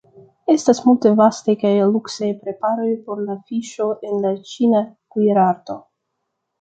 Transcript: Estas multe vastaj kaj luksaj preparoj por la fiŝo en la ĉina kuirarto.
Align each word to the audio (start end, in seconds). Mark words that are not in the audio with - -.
Estas 0.51 0.79
multe 0.85 1.11
vastaj 1.19 1.55
kaj 1.63 1.73
luksaj 1.91 2.31
preparoj 2.45 2.89
por 3.11 3.21
la 3.29 3.37
fiŝo 3.51 3.91
en 4.11 4.17
la 4.25 4.33
ĉina 4.53 4.83
kuirarto. 5.17 5.77